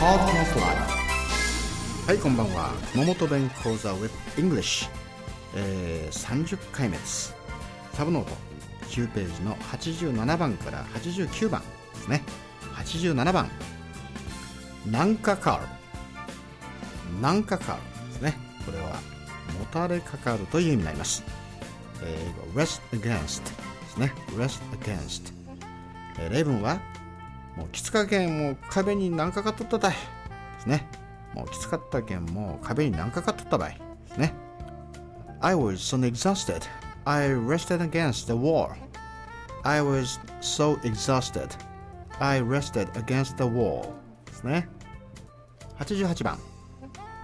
[0.00, 2.72] Podcast Live はいこんばんは。
[2.92, 4.88] 熊本弁講座 with English、
[5.54, 7.34] えー、30回目です。
[7.92, 8.32] サブノート。
[8.88, 11.66] 9ページの87番から89番で
[11.96, 12.22] すね。
[12.76, 13.50] 87番。
[14.86, 15.60] なんかか
[17.12, 17.20] る。
[17.20, 18.38] なんかかるですね。
[18.64, 18.94] これは
[19.58, 21.22] もたれかかるという意味になります。
[22.02, 22.16] 英
[22.54, 23.50] 語 rest against で
[23.90, 24.14] すね。
[24.34, 25.34] Rest against、
[26.18, 26.80] えー、例文は
[27.60, 29.96] もうきつかけんもう壁に何かかっとったたいで
[30.62, 30.88] すね
[31.34, 33.78] もうきつかったけんもう壁に何かかっとったばい
[34.08, 34.34] ですね
[35.40, 36.62] I was so exhausted
[37.04, 38.70] I rested against the wall
[39.62, 41.50] I was so exhausted
[42.18, 43.92] I rested against the wall
[44.24, 44.66] ですね
[45.78, 46.38] 88番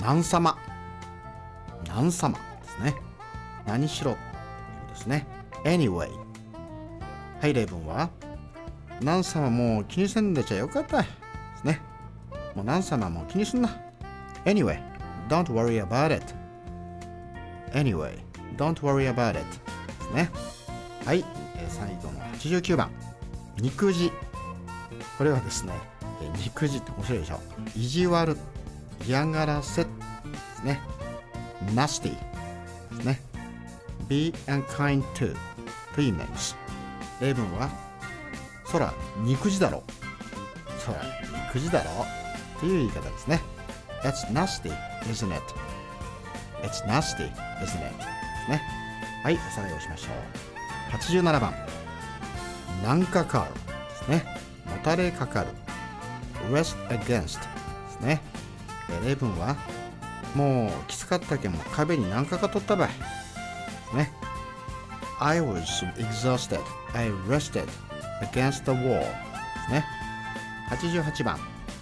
[0.00, 0.58] 何様
[1.86, 2.96] 何様ですね
[3.66, 4.16] 何しろ
[4.90, 5.28] ですね
[5.62, 6.10] Anyway
[7.40, 8.10] はい例文は
[9.00, 11.08] 何様もう気にせんでちゃよかったで
[11.56, 11.80] すね。
[12.54, 13.76] もう何様も気にすんな。
[14.44, 14.80] Anyway
[15.28, 16.24] don't worry about it.
[17.72, 18.18] Anyway
[18.56, 19.44] don't worry about it で
[20.04, 20.30] すね。
[21.04, 21.24] はい、
[21.56, 22.90] えー、最後の89番。
[23.58, 24.10] 肉字
[25.18, 25.72] これはですね、
[26.22, 27.40] えー、肉字って面白いでしょ。
[27.76, 28.36] 意地悪
[29.06, 29.90] 嫌がらせで
[30.56, 30.80] すね。
[31.74, 32.14] nasty
[32.96, 33.20] ですね。
[34.08, 35.34] Be unkind to.
[35.94, 36.56] という意味になります。
[37.20, 37.70] 例文は
[38.74, 39.84] そら肉字だろ。
[40.84, 41.00] そら
[41.46, 41.90] 肉字だろ。
[42.58, 43.40] という言い方ですね。
[44.02, 44.72] It's nasty,
[45.04, 45.40] isn't it?
[46.64, 47.30] It's nasty,
[47.62, 47.94] isn't it?
[48.48, 48.60] ね。
[49.22, 50.08] はいおさらいをしましょ
[50.92, 50.96] う。
[50.96, 51.54] 87番。
[52.82, 53.54] なんかかる。
[54.10, 54.24] ですね。
[54.66, 55.50] もたれかかる。
[56.50, 57.46] Rest against で
[57.92, 58.20] すね。
[59.04, 59.54] 例文は
[60.34, 62.88] もうきつかったけんも壁に何かかとったばい。
[63.94, 64.10] ね。
[65.20, 65.62] I was
[65.96, 66.60] exhausted.
[66.92, 67.68] I rested
[68.30, 69.06] against the wall で
[69.66, 69.84] すね。
[70.70, 71.38] 88番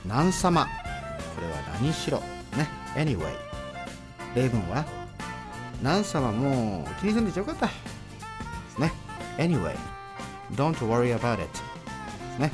[0.07, 0.65] 何様。
[0.65, 2.21] これは何しろ。
[2.57, 2.69] ね。
[2.95, 3.33] Anyway
[4.35, 4.85] 例文は
[5.83, 7.67] 何様もう気にせんでちょよかった。
[7.67, 7.73] で
[8.75, 8.93] すね。
[9.39, 9.77] Anyway
[10.55, 12.53] don't worry about it ですね。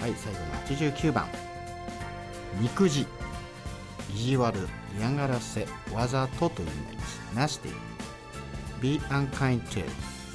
[0.00, 1.26] はい最後の89番。
[2.60, 3.06] 肉字
[4.14, 4.68] 意地悪。
[4.98, 5.66] 嫌がらせ。
[5.94, 7.72] わざとという意味になります nasty
[8.80, 9.84] be unkind to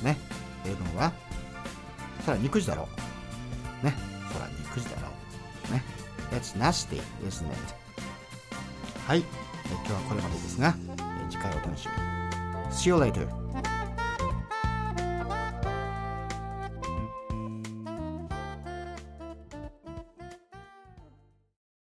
[0.03, 0.17] ね。
[0.65, 1.11] 例文は
[2.27, 2.89] そら肉字だろ
[3.81, 3.93] うね
[4.33, 5.07] そら肉字だろ
[5.69, 5.81] うね
[6.29, 7.57] That's nasty, isn't it?
[9.07, 10.75] はい、今日はこれまでですが、
[11.29, 12.73] 次回お楽しみに。
[12.73, 13.76] See you later!